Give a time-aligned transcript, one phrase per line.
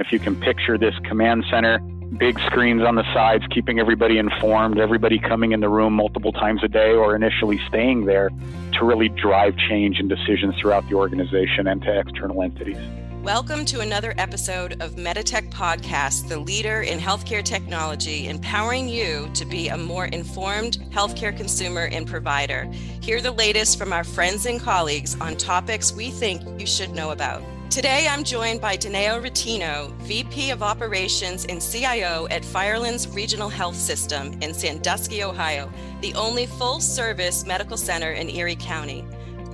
[0.00, 1.80] If you can picture this command center,
[2.20, 6.62] big screens on the sides, keeping everybody informed, everybody coming in the room multiple times
[6.62, 8.30] a day or initially staying there
[8.74, 12.76] to really drive change and decisions throughout the organization and to external entities.
[13.24, 19.44] Welcome to another episode of Meditech Podcast, the leader in healthcare technology, empowering you to
[19.44, 22.70] be a more informed healthcare consumer and provider.
[23.02, 27.10] Hear the latest from our friends and colleagues on topics we think you should know
[27.10, 27.42] about.
[27.70, 33.76] Today, I'm joined by Dineo Rettino, VP of Operations and CIO at Firelands Regional Health
[33.76, 35.70] System in Sandusky, Ohio,
[36.00, 39.04] the only full service medical center in Erie County.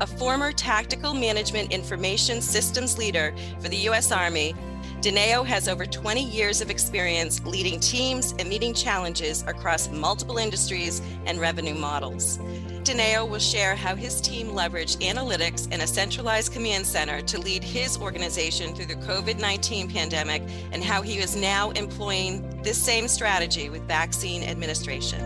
[0.01, 4.13] A former tactical management information systems leader for the U.S.
[4.13, 4.55] Army,
[5.05, 11.03] Dineo has over 20 years of experience leading teams and meeting challenges across multiple industries
[11.27, 12.39] and revenue models.
[12.85, 17.63] Dineo will share how his team leveraged analytics and a centralized command center to lead
[17.63, 23.07] his organization through the COVID 19 pandemic and how he is now employing this same
[23.07, 25.21] strategy with vaccine administration.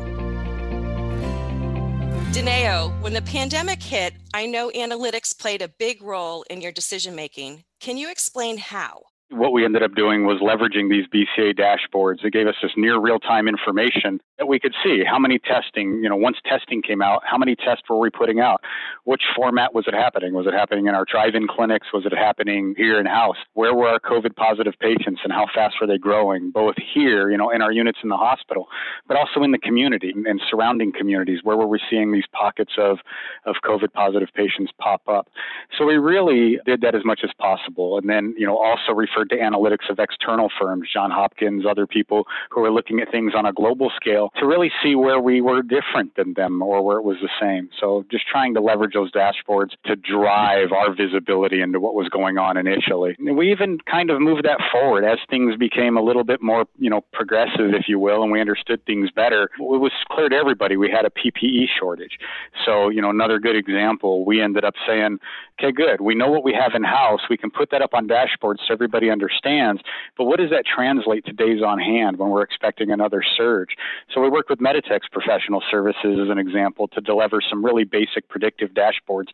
[2.33, 7.14] Dineo, when the pandemic hit, I know analytics played a big role in your decision
[7.14, 7.62] making.
[7.78, 9.05] Can you explain how?
[9.30, 12.24] What we ended up doing was leveraging these BCA dashboards.
[12.24, 16.00] It gave us this near real time information that we could see how many testing,
[16.02, 18.62] you know, once testing came out, how many tests were we putting out?
[19.04, 20.32] Which format was it happening?
[20.32, 21.88] Was it happening in our drive in clinics?
[21.92, 23.36] Was it happening here in house?
[23.54, 27.36] Where were our COVID positive patients and how fast were they growing, both here, you
[27.36, 28.68] know, in our units in the hospital,
[29.08, 31.40] but also in the community and surrounding communities?
[31.42, 32.98] Where were we seeing these pockets of,
[33.44, 35.28] of COVID positive patients pop up?
[35.76, 37.98] So we really did that as much as possible.
[37.98, 41.86] And then, you know, also refer referred to analytics of external firms, John Hopkins, other
[41.86, 45.41] people who are looking at things on a global scale to really see where we
[45.41, 47.69] were different than them or where it was the same.
[47.80, 52.39] So just trying to leverage those dashboards to drive our visibility into what was going
[52.39, 53.16] on initially.
[53.19, 56.66] And we even kind of moved that forward as things became a little bit more,
[56.78, 59.44] you know, progressive, if you will, and we understood things better.
[59.58, 62.19] It was clear to everybody we had a PPE shortage.
[62.64, 65.18] So, you know, another good example, we ended up saying,
[65.58, 67.20] okay, good, we know what we have in house.
[67.29, 69.83] We can put that up on dashboards so everybody understands.
[70.17, 73.70] But what does that translate to days on hand when we're expecting another surge?
[74.13, 78.29] So we worked with Meditech's professional services as an example to deliver some really basic
[78.29, 79.29] predictive dashboards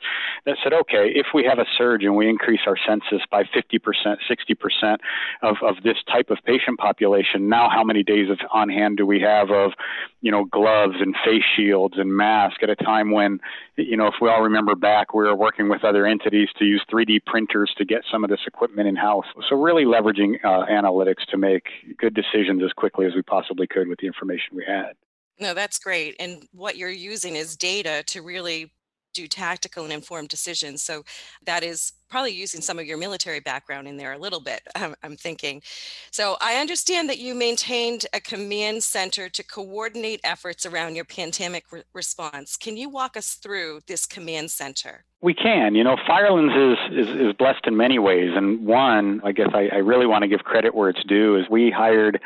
[0.46, 3.80] that said, okay, if we have a surge and we increase our census by 50%,
[4.28, 4.96] 60%
[5.42, 9.06] of, of this type of patient population, now how many days of on hand do
[9.06, 9.72] we have of,
[10.20, 13.40] you know, gloves and face shields and masks at a time when,
[13.76, 16.82] you know, if we all remember back, we were working with other entities to use
[16.90, 19.26] 3D printers to get some of this equipment in house.
[19.48, 21.64] So really leveraging uh, analytics to make
[21.98, 24.92] good decisions as quickly as we possibly could with the information we had.
[25.40, 26.14] No, that's great.
[26.20, 28.72] And what you're using is data to really
[29.14, 30.82] do tactical and informed decisions.
[30.82, 31.04] So
[31.46, 34.94] that is probably using some of your military background in there a little bit, I'm,
[35.02, 35.62] I'm thinking.
[36.10, 41.64] So I understand that you maintained a command center to coordinate efforts around your pandemic
[41.72, 42.56] re- response.
[42.56, 45.04] Can you walk us through this command center?
[45.24, 45.74] We can.
[45.74, 48.32] You know, Firelands is, is, is blessed in many ways.
[48.36, 51.46] And one, I guess I, I really want to give credit where it's due, is
[51.50, 52.20] we hired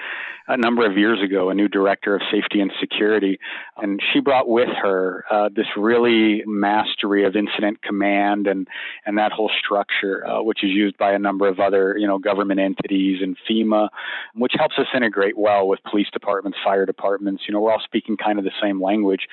[0.49, 3.39] a number of years ago a new director of safety and security.
[3.77, 8.67] And she brought with her uh, this really mastery of incident command and,
[9.05, 12.19] and that whole structure, uh, which is used by a number of other, you know,
[12.19, 13.91] government entities and FEMA,
[14.35, 17.45] which helps us integrate well with police departments, fire departments.
[17.47, 19.29] You know, we're all speaking kind of the same language.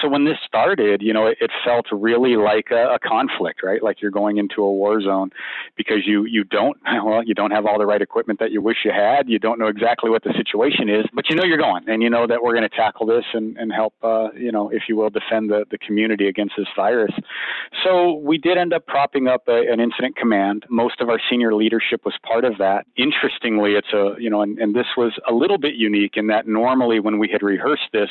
[0.00, 3.82] So when this started, you know, it, it felt really like a, a conflict, right?
[3.82, 5.30] Like you're going into a war zone
[5.76, 8.78] because you you don't well you don't have all the right equipment that you wish
[8.84, 9.28] you had.
[9.28, 12.10] You don't know exactly what the situation is, but you know you're going, and you
[12.10, 14.96] know that we're going to tackle this and and help uh, you know if you
[14.96, 17.12] will defend the the community against this virus.
[17.84, 20.64] So we did end up propping up a, an incident command.
[20.68, 22.86] Most of our senior leadership was part of that.
[22.96, 26.46] Interestingly, it's a you know and, and this was a little bit unique in that
[26.46, 28.10] normally when we had rehearsed this,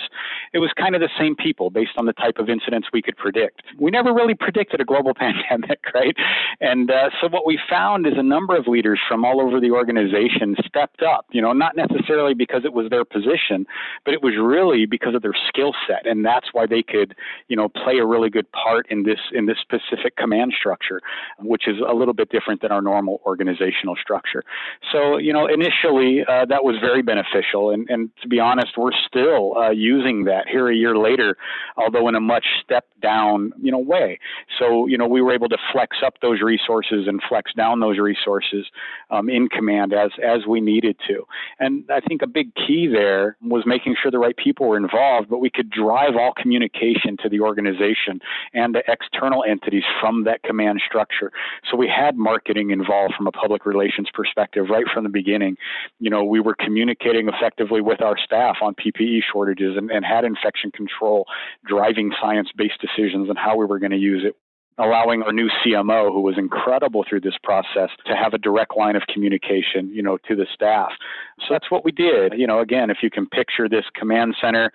[0.54, 3.18] it was kind of the same people based on the type of incidents we could
[3.18, 3.62] predict.
[3.80, 6.16] We never really predicted a global pandemic, right?
[6.60, 9.72] And uh, so what we found is a number of leaders from all over the
[9.72, 13.66] organization stepped up, you know, not necessarily because it was their position,
[14.06, 16.06] but it was really because of their skill set.
[16.06, 17.16] And that's why they could,
[17.48, 21.02] you know, play a really good part in this, in this specific command structure,
[21.40, 24.44] which is a little bit different than our normal organizational structure.
[24.92, 27.70] So, you know, initially uh, that was very beneficial.
[27.70, 31.36] And, and to be honest, we're still uh, using that here a year later,
[31.78, 34.20] although in a much step down, you know, way.
[34.60, 37.98] So you know, we were able to flex up those resources and flex down those
[38.00, 38.66] resources
[39.10, 41.26] um, in command as, as we needed to.
[41.60, 45.30] And I think a big key there was making sure the right people were involved,
[45.30, 48.20] but we could drive all communication to the organization
[48.54, 51.32] and to external entities from that command structure.
[51.70, 55.58] So we had marketing involved from a public relations perspective right from the beginning.
[56.00, 60.24] You know, we were communicating effectively with our staff on PPE shortages and, and had
[60.24, 61.26] infection control
[61.66, 64.36] driving science based decisions on how we were going to use it
[64.82, 68.96] allowing our new CMO, who was incredible through this process, to have a direct line
[68.96, 70.92] of communication, you know, to the staff.
[71.40, 72.34] So that's what we did.
[72.36, 74.72] You know, again, if you can picture this command center,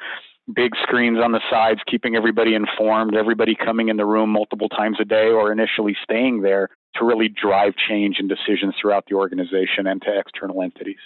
[0.55, 4.99] big screens on the sides, keeping everybody informed, everybody coming in the room multiple times
[5.01, 9.87] a day or initially staying there to really drive change and decisions throughout the organization
[9.87, 11.01] and to external entities.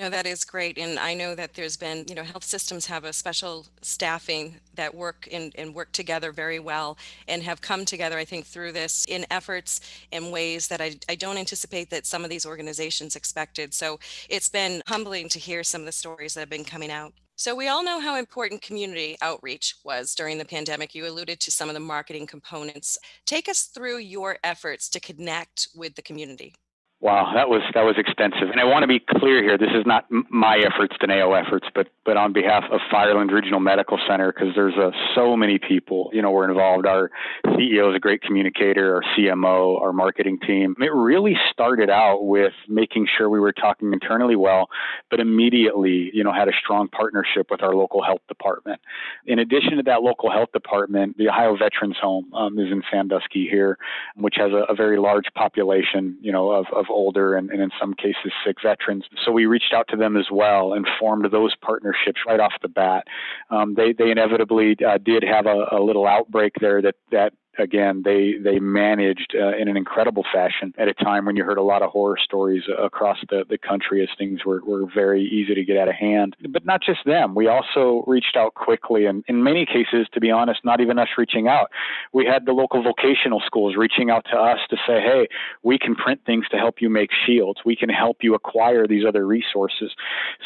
[0.00, 0.78] No, that is great.
[0.78, 4.94] And I know that there's been, you know, health systems have a special staffing that
[4.94, 6.96] work in, and work together very well
[7.28, 11.16] and have come together, I think, through this in efforts in ways that I, I
[11.16, 13.74] don't anticipate that some of these organizations expected.
[13.74, 14.00] So
[14.30, 17.12] it's been humbling to hear some of the stories that have been coming out.
[17.36, 20.94] So, we all know how important community outreach was during the pandemic.
[20.94, 22.98] You alluded to some of the marketing components.
[23.24, 26.54] Take us through your efforts to connect with the community.
[27.02, 29.56] Wow, that was that was extensive, and I want to be clear here.
[29.56, 33.98] This is not my efforts, Dineo efforts, but but on behalf of Fireland Regional Medical
[34.06, 36.84] Center, because there's uh, so many people, you know, were involved.
[36.84, 37.10] Our
[37.46, 40.76] CEO is a great communicator, our CMO, our marketing team.
[40.78, 44.68] It really started out with making sure we were talking internally well,
[45.10, 48.78] but immediately, you know, had a strong partnership with our local health department.
[49.24, 53.48] In addition to that local health department, the Ohio Veterans Home um, is in Sandusky
[53.48, 53.78] here,
[54.16, 57.70] which has a, a very large population, you know, of, of older and, and in
[57.80, 59.04] some cases sick veterans.
[59.24, 62.68] So we reached out to them as well and formed those partnerships right off the
[62.68, 63.06] bat.
[63.50, 68.02] Um, they they inevitably uh, did have a, a little outbreak there that that again,
[68.04, 71.62] they they managed uh, in an incredible fashion at a time when you heard a
[71.62, 75.64] lot of horror stories across the, the country as things were, were very easy to
[75.64, 76.36] get out of hand.
[76.48, 77.34] But not just them.
[77.34, 81.08] We also reached out quickly, and in many cases, to be honest, not even us
[81.18, 81.70] reaching out.
[82.12, 85.28] We had the local vocational schools reaching out to us to say, hey,
[85.62, 87.60] we can print things to help you make shields.
[87.64, 89.92] We can help you acquire these other resources.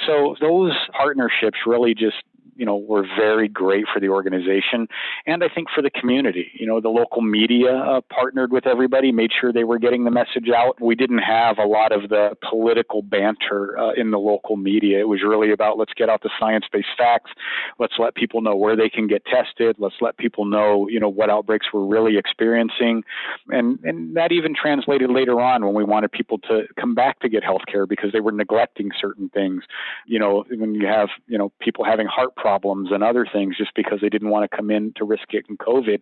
[0.06, 2.16] So those partnerships really just
[2.56, 4.88] you know were very great for the organization
[5.26, 6.50] and I think for the community.
[6.54, 10.10] You know, the local media uh, partnered with everybody, made sure they were getting the
[10.10, 10.80] message out.
[10.80, 15.00] We didn't have a lot of the political banter uh, in the local media.
[15.00, 17.30] It was really about let's get out the science-based facts.
[17.78, 19.76] Let's let people know where they can get tested.
[19.78, 23.04] Let's let people know, you know, what outbreaks we're really experiencing,
[23.48, 27.28] and and that even translated later on when we wanted people to come back to
[27.28, 29.62] get health care because they were neglecting certain things.
[30.06, 33.70] You know, when you have you know people having heart problems and other things just
[33.74, 36.00] because they didn't want to come in to risk getting COVID.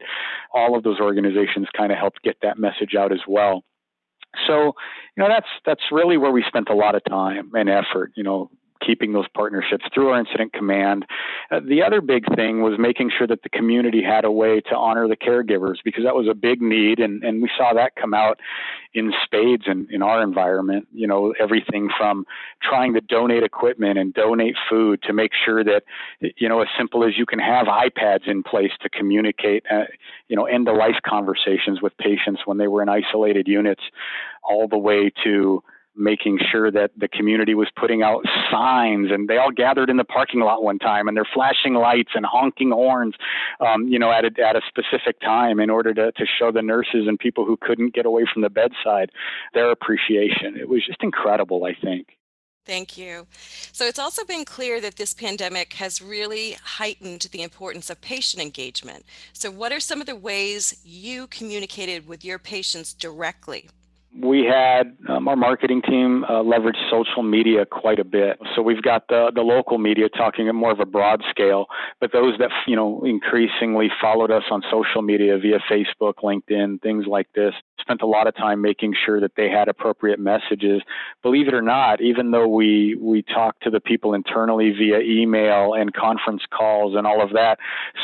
[0.52, 3.62] All of those organizations kind of helped get that message out as well.
[4.48, 4.74] So,
[5.16, 8.10] you know, that's that's really where we spent a lot of time and effort.
[8.16, 8.50] You know,
[8.84, 11.04] keeping those partnerships through our incident command.
[11.50, 14.76] Uh, the other big thing was making sure that the community had a way to
[14.76, 18.14] honor the caregivers because that was a big need, and, and we saw that come
[18.14, 18.40] out
[18.94, 20.86] in spades in, in our environment.
[20.92, 22.26] You know, everything from
[22.62, 25.82] trying to donate equipment and donate food to make sure that,
[26.20, 29.84] you know, as simple as you can have iPads in place to communicate, uh,
[30.28, 33.82] you know, end of life conversations with patients when they were in isolated units,
[34.42, 35.62] all the way to
[35.94, 40.04] making sure that the community was putting out signs and they all gathered in the
[40.04, 43.14] parking lot one time and they're flashing lights and honking horns
[43.60, 46.62] um, you know at a, at a specific time in order to, to show the
[46.62, 49.10] nurses and people who couldn't get away from the bedside
[49.54, 52.08] their appreciation it was just incredible i think
[52.64, 53.26] Thank you.
[53.72, 58.40] So it's also been clear that this pandemic has really heightened the importance of patient
[58.40, 59.04] engagement.
[59.32, 63.68] So, what are some of the ways you communicated with your patients directly?
[64.20, 68.38] We had um, our marketing team uh, leverage social media quite a bit.
[68.54, 71.66] So we've got the the local media talking at more of a broad scale,
[72.00, 77.06] but those that you know increasingly followed us on social media via Facebook, LinkedIn, things
[77.06, 80.82] like this, spent a lot of time making sure that they had appropriate messages.
[81.22, 85.72] Believe it or not, even though we we talked to the people internally via email
[85.72, 87.58] and conference calls and all of that,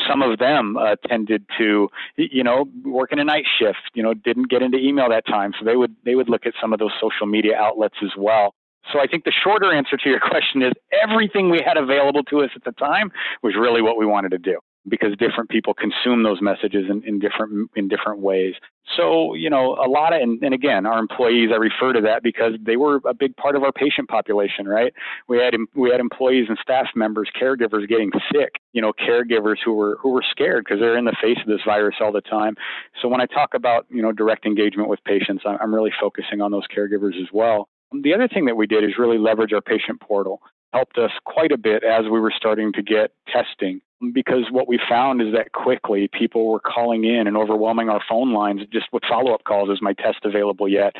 [0.07, 4.15] some of them uh, tended to you know work in a night shift, you know,
[4.15, 6.79] didn't get into email that time, so they would they would look at some of
[6.79, 8.53] those social media outlets as well.
[8.91, 12.41] So I think the shorter answer to your question is everything we had available to
[12.41, 13.11] us at the time
[13.43, 14.59] was really what we wanted to do.
[14.87, 18.55] Because different people consume those messages in, in different in different ways.
[18.97, 22.23] So, you know, a lot of, and, and, again, our employees, I refer to that
[22.23, 24.93] because they were a big part of our patient population, right?
[25.27, 29.73] We had, we had employees and staff members, caregivers getting sick, you know, caregivers who
[29.73, 32.55] were, who were scared because they're in the face of this virus all the time.
[33.01, 36.51] So when I talk about, you know, direct engagement with patients, I'm really focusing on
[36.51, 37.69] those caregivers as well.
[37.91, 40.41] The other thing that we did is really leverage our patient portal
[40.73, 43.81] helped us quite a bit as we were starting to get testing
[44.13, 48.33] because what we found is that quickly people were calling in and overwhelming our phone
[48.33, 50.95] lines just with follow-up calls is my test available yet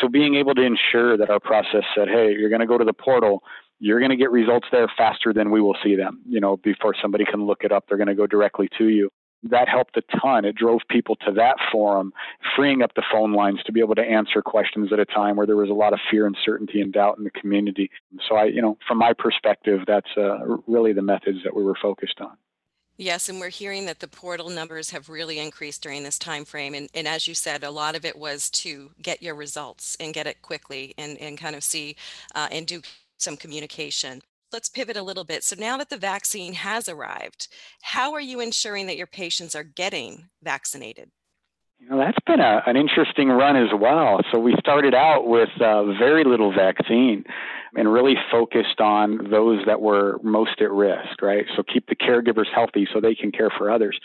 [0.00, 2.84] so being able to ensure that our process said hey you're going to go to
[2.84, 3.42] the portal
[3.80, 6.94] you're going to get results there faster than we will see them you know before
[7.00, 9.10] somebody can look it up they're going to go directly to you
[9.42, 10.44] that helped a ton.
[10.44, 12.12] It drove people to that forum,
[12.56, 15.46] freeing up the phone lines to be able to answer questions at a time where
[15.46, 17.90] there was a lot of fear, uncertainty, and doubt in the community.
[18.28, 21.76] So, I, you know, from my perspective, that's uh, really the methods that we were
[21.80, 22.36] focused on.
[22.98, 26.74] Yes, and we're hearing that the portal numbers have really increased during this time frame.
[26.74, 30.14] And, and as you said, a lot of it was to get your results and
[30.14, 31.96] get it quickly and, and kind of see
[32.34, 32.82] uh, and do
[33.18, 34.20] some communication
[34.52, 35.42] let's pivot a little bit.
[35.42, 37.48] So now that the vaccine has arrived,
[37.80, 41.10] how are you ensuring that your patients are getting vaccinated?
[41.82, 44.20] You know, that's been a, an interesting run as well.
[44.30, 47.24] So we started out with uh, very little vaccine
[47.74, 51.44] and really focused on those that were most at risk, right?
[51.56, 53.98] So keep the caregivers healthy so they can care for others.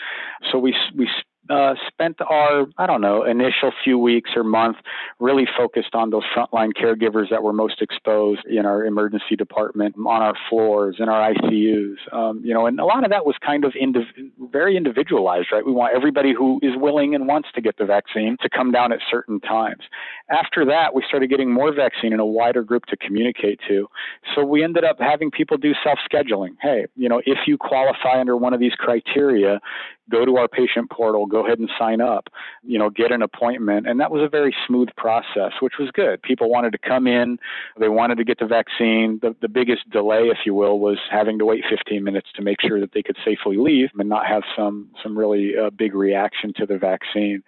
[0.51, 1.07] So we we
[1.49, 4.77] uh, spent our, I don't know, initial few weeks or month
[5.19, 10.21] really focused on those frontline caregivers that were most exposed in our emergency department, on
[10.21, 11.95] our floors, in our ICUs.
[12.11, 15.65] Um, you know, and a lot of that was kind of indiv- very individualized, right?
[15.65, 18.91] We want everybody who is willing and wants to get the vaccine to come down
[18.91, 19.83] at certain times.
[20.29, 23.87] After that, we started getting more vaccine in a wider group to communicate to.
[24.35, 26.55] So we ended up having people do self scheduling.
[26.61, 29.59] Hey, you know, if you qualify under one of these criteria,
[30.09, 32.29] go to our patient portal, go ahead and sign up,
[32.63, 33.87] you know, get an appointment.
[33.87, 36.21] And that was a very smooth process, which was good.
[36.21, 37.37] People wanted to come in,
[37.79, 39.19] they wanted to get the vaccine.
[39.21, 42.61] The, the biggest delay, if you will, was having to wait 15 minutes to make
[42.61, 46.53] sure that they could safely leave and not have some, some really uh, big reaction
[46.57, 47.43] to the vaccine.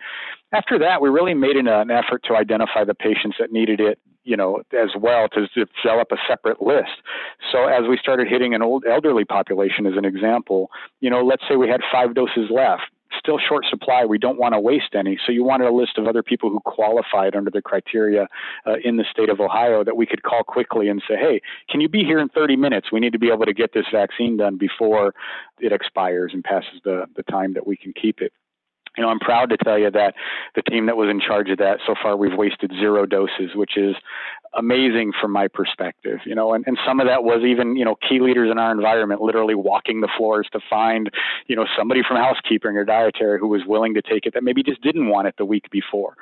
[0.51, 3.99] After that, we really made an, an effort to identify the patients that needed it
[4.29, 7.01] you know, as well to develop a separate list.
[7.51, 10.69] So as we started hitting an old elderly population as an example,
[10.99, 12.83] you know, let's say we had five doses left
[13.17, 14.05] still short supply.
[14.05, 15.17] We don't want to waste any.
[15.25, 18.27] So you wanted a list of other people who qualified under the criteria
[18.67, 21.81] uh, in the state of Ohio that we could call quickly and say, hey, can
[21.81, 22.91] you be here in 30 minutes?
[22.91, 25.15] We need to be able to get this vaccine done before
[25.59, 28.31] it expires and passes the, the time that we can keep it
[28.97, 30.15] you know, I'm proud to tell you that
[30.55, 33.77] the team that was in charge of that so far we've wasted zero doses, which
[33.77, 33.95] is
[34.57, 37.95] amazing from my perspective, you know, and, and some of that was even, you know,
[37.95, 41.11] key leaders in our environment literally walking the floors to find,
[41.47, 44.63] you know, somebody from housekeeping or dietary who was willing to take it that maybe
[44.63, 46.15] just didn't want it the week before.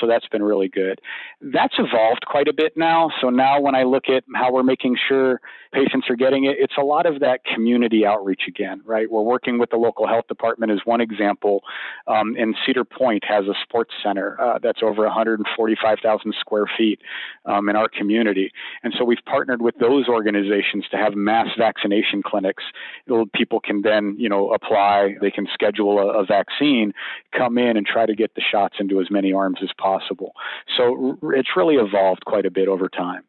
[0.00, 1.00] So that's been really good.
[1.42, 3.10] That's evolved quite a bit now.
[3.20, 5.40] So now when I look at how we're making sure
[5.72, 9.10] patients are getting it, it's a lot of that community outreach again, right?
[9.10, 11.62] We're working with the local health department as one example.
[12.14, 17.00] Um, and Cedar Point has a sports center uh, that's over 145,000 square feet.
[17.46, 18.50] Um, in our community.
[18.82, 22.62] And so we've partnered with those organizations to have mass vaccination clinics.
[23.34, 26.92] People can then, you know, apply, they can schedule a, a vaccine,
[27.36, 30.32] come in and try to get the shots into as many arms as possible.
[30.76, 33.22] So it's really evolved quite a bit over time.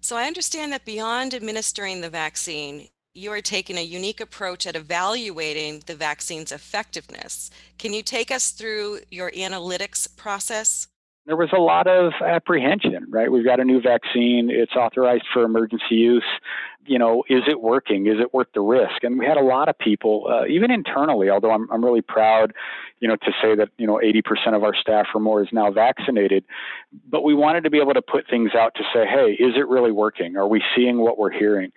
[0.00, 4.74] So I understand that beyond administering the vaccine, you are taking a unique approach at
[4.74, 7.48] evaluating the vaccine's effectiveness.
[7.78, 10.88] Can you take us through your analytics process?
[11.26, 13.32] there was a lot of apprehension, right?
[13.32, 16.24] We've got a new vaccine, it's authorized for emergency use
[16.86, 18.06] you know, is it working?
[18.06, 19.02] Is it worth the risk?
[19.02, 22.52] And we had a lot of people, uh, even internally, although I'm, I'm really proud,
[23.00, 25.70] you know, to say that, you know, 80% of our staff or more is now
[25.70, 26.44] vaccinated.
[27.10, 29.68] But we wanted to be able to put things out to say, hey, is it
[29.68, 30.36] really working?
[30.36, 31.72] Are we seeing what we're hearing?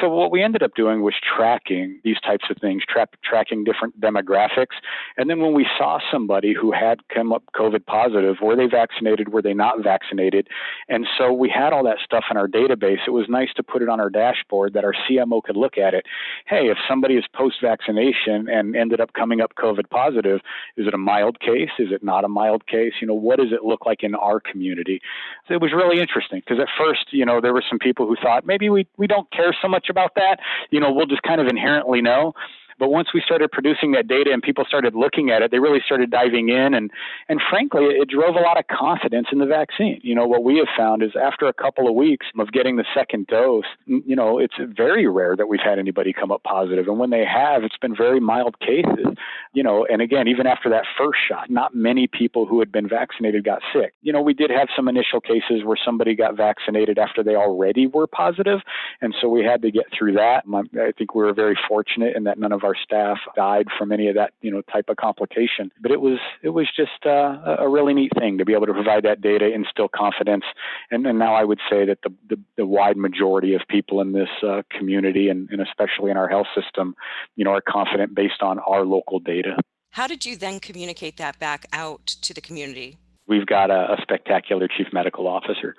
[0.00, 4.00] So what we ended up doing was tracking these types of things, tra- tracking different
[4.00, 4.76] demographics.
[5.16, 9.32] And then when we saw somebody who had come up COVID positive, were they vaccinated?
[9.32, 10.48] Were they not vaccinated?
[10.88, 12.98] And so we had all that stuff in our database.
[13.06, 15.78] It was nice to put it on our dashboard dashboard that our CMO could look
[15.78, 16.04] at it.
[16.46, 20.40] Hey, if somebody is post vaccination and ended up coming up COVID positive,
[20.76, 21.70] is it a mild case?
[21.78, 22.92] Is it not a mild case?
[23.00, 25.00] You know, what does it look like in our community?
[25.48, 28.16] So it was really interesting because at first, you know, there were some people who
[28.16, 30.38] thought maybe we, we don't care so much about that.
[30.70, 32.34] You know, we'll just kind of inherently know
[32.78, 35.80] But once we started producing that data and people started looking at it, they really
[35.84, 36.74] started diving in.
[36.74, 36.90] And,
[37.28, 40.00] and frankly, it drove a lot of confidence in the vaccine.
[40.02, 42.84] You know, what we have found is after a couple of weeks of getting the
[42.94, 46.86] second dose, you know, it's very rare that we've had anybody come up positive.
[46.88, 49.16] And when they have, it's been very mild cases,
[49.52, 52.88] you know, and again, even after that first shot, not many people who had been
[52.88, 53.94] vaccinated got sick.
[54.02, 57.86] You know, we did have some initial cases where somebody got vaccinated after they already
[57.86, 58.60] were positive,
[59.00, 60.44] And so we had to get through that.
[60.46, 64.06] I think we were very fortunate in that none of our staff died from any
[64.08, 65.64] of that, you know, type of complication.
[65.82, 68.76] But it was, it was just uh, a really neat thing to be able to
[68.80, 70.44] provide that data, instill confidence.
[70.90, 74.12] And, and now I would say that the, the, the wide majority of people in
[74.12, 76.94] this uh, community and, and especially in our health system,
[77.36, 79.56] you know, are confident based on our local data.
[79.90, 82.98] How did you then communicate that back out to the community?
[83.28, 85.74] We've got a, a spectacular chief medical officer.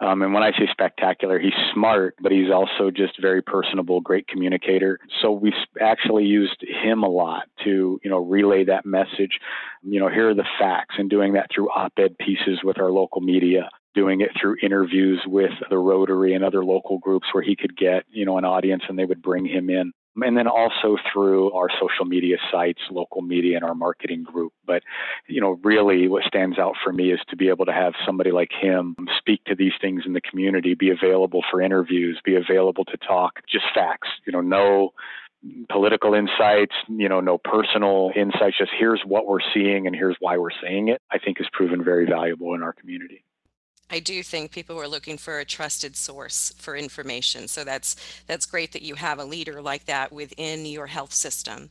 [0.00, 4.28] Um, and when I say spectacular, he's smart, but he's also just very personable, great
[4.28, 4.98] communicator.
[5.20, 9.40] So we actually used him a lot to, you know, relay that message.
[9.82, 13.20] You know, here are the facts and doing that through op-ed pieces with our local
[13.20, 17.76] media doing it through interviews with the Rotary and other local groups where he could
[17.76, 21.52] get, you know, an audience and they would bring him in and then also through
[21.52, 24.52] our social media sites, local media, and our marketing group.
[24.66, 24.82] But,
[25.26, 28.30] you know, really what stands out for me is to be able to have somebody
[28.30, 32.84] like him speak to these things in the community, be available for interviews, be available
[32.86, 34.92] to talk just facts, you know, no
[35.68, 40.36] political insights, you know, no personal insights, just here's what we're seeing and here's why
[40.36, 43.24] we're saying it, I think has proven very valuable in our community.
[43.92, 47.46] I do think people are looking for a trusted source for information.
[47.46, 47.94] So that's
[48.26, 51.68] that's great that you have a leader like that within your health system.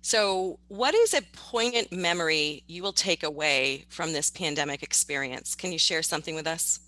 [0.00, 5.54] So, what is a poignant memory you will take away from this pandemic experience?
[5.54, 6.78] Can you share something with us?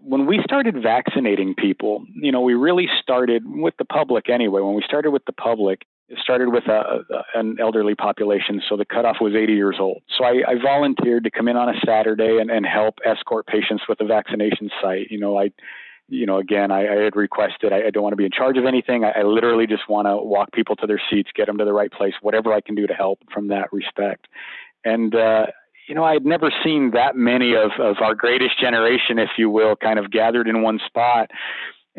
[0.00, 4.60] When we started vaccinating people, you know, we really started with the public anyway.
[4.60, 8.86] When we started with the public, it started with a, an elderly population, so the
[8.86, 10.02] cutoff was 80 years old.
[10.16, 13.84] So I, I volunteered to come in on a Saturday and, and help escort patients
[13.88, 15.10] with the vaccination site.
[15.10, 15.50] You know, I,
[16.08, 18.56] you know, again, I, I had requested I, I, don't want to be in charge
[18.56, 19.04] of anything.
[19.04, 21.74] I, I literally just want to walk people to their seats, get them to the
[21.74, 24.28] right place, whatever I can do to help from that respect.
[24.86, 25.46] And uh,
[25.88, 29.50] you know, I had never seen that many of, of our greatest generation, if you
[29.50, 31.30] will, kind of gathered in one spot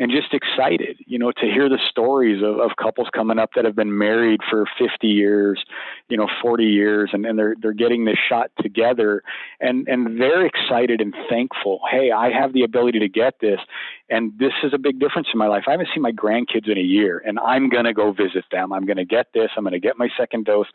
[0.00, 3.66] and just excited, you know, to hear the stories of, of couples coming up that
[3.66, 5.62] have been married for 50 years,
[6.08, 9.22] you know, 40 years, and, and they're they're getting this shot together,
[9.60, 11.80] and and they're excited and thankful.
[11.90, 13.60] Hey, I have the ability to get this,
[14.08, 15.64] and this is a big difference in my life.
[15.68, 18.72] I haven't seen my grandkids in a year, and I'm gonna go visit them.
[18.72, 19.50] I'm gonna get this.
[19.54, 20.68] I'm gonna get my second dose,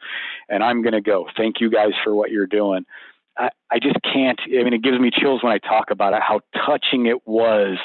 [0.49, 1.27] and I'm gonna go.
[1.35, 2.85] Thank you guys for what you're doing.
[3.37, 4.39] I, I just can't.
[4.45, 7.77] I mean, it gives me chills when I talk about it, how touching it was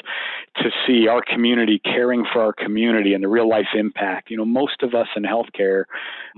[0.57, 4.29] to see our community caring for our community and the real life impact.
[4.29, 5.83] You know, most of us in healthcare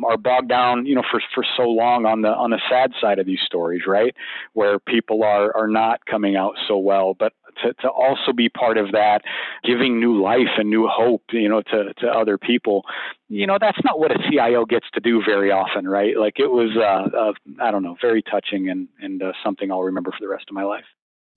[0.04, 3.19] are bogged down, you know, for, for so long on the, on the sad side
[3.19, 4.15] of these stories, right?
[4.54, 7.13] Where people are, are not coming out so well.
[7.13, 9.21] But to, to also be part of that,
[9.63, 12.83] giving new life and new hope, you know, to, to other people.
[13.29, 16.17] You know, that's not what a CIO gets to do very often, right?
[16.17, 19.83] Like it was, uh, uh, I don't know, very touching and, and uh, something I'll
[19.83, 20.85] remember for the rest of my life.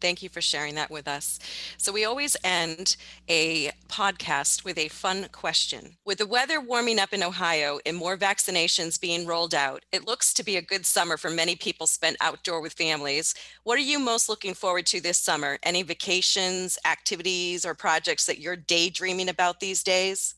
[0.00, 1.38] Thank you for sharing that with us.
[1.78, 2.96] So, we always end
[3.30, 5.96] a podcast with a fun question.
[6.04, 10.34] With the weather warming up in Ohio and more vaccinations being rolled out, it looks
[10.34, 13.34] to be a good summer for many people spent outdoor with families.
[13.64, 15.58] What are you most looking forward to this summer?
[15.62, 20.34] Any vacations, activities, or projects that you're daydreaming about these days?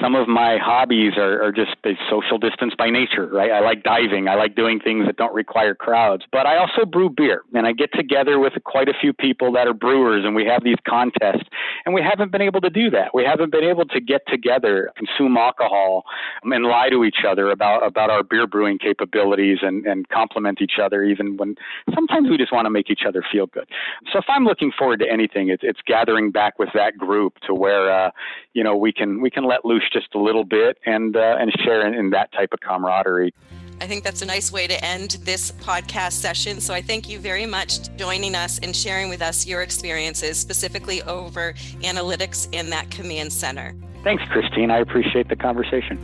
[0.00, 1.76] Some of my hobbies are, are just
[2.08, 3.50] social distance by nature, right?
[3.50, 4.26] I like diving.
[4.26, 6.24] I like doing things that don't require crowds.
[6.32, 9.66] But I also brew beer, and I get together with quite a few people that
[9.66, 11.46] are brewers, and we have these contests.
[11.84, 13.14] And we haven't been able to do that.
[13.14, 16.04] We haven't been able to get together, consume alcohol,
[16.42, 20.78] and lie to each other about about our beer brewing capabilities and and compliment each
[20.82, 21.56] other, even when
[21.94, 23.68] sometimes we just want to make each other feel good.
[24.10, 27.54] So if I'm looking forward to anything, it's it's gathering back with that group to
[27.54, 28.10] where uh,
[28.54, 31.52] you know we can we can let loose just a little bit and uh, and
[31.60, 33.32] share in, in that type of camaraderie.
[33.80, 36.60] I think that's a nice way to end this podcast session.
[36.60, 40.38] So I thank you very much for joining us and sharing with us your experiences
[40.38, 43.74] specifically over analytics in that command center.
[44.04, 44.70] Thanks, Christine.
[44.70, 45.98] I appreciate the conversation.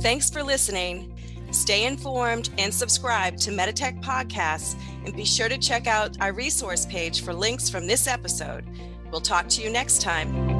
[0.00, 1.10] Thanks for listening.
[1.50, 6.86] Stay informed and subscribe to Meditech Podcasts and be sure to check out our resource
[6.86, 8.64] page for links from this episode.
[9.10, 10.53] We'll talk to you next time.